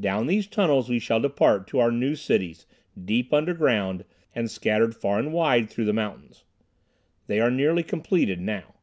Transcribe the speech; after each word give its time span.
"Down 0.00 0.26
these 0.26 0.48
tunnels 0.48 0.88
we 0.88 0.98
shall 0.98 1.20
depart 1.20 1.68
to 1.68 1.78
our 1.78 1.92
new 1.92 2.16
cities, 2.16 2.66
deep 3.00 3.32
under 3.32 3.54
ground, 3.54 4.04
and 4.34 4.50
scattered 4.50 4.92
far 4.96 5.20
and 5.20 5.32
wide 5.32 5.70
through 5.70 5.84
the 5.84 5.92
mountains. 5.92 6.42
They 7.28 7.38
are 7.38 7.48
nearly 7.48 7.84
completed 7.84 8.40
now. 8.40 8.74